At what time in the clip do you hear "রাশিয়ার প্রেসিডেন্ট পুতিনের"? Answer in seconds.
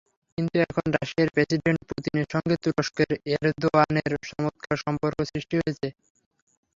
0.95-2.27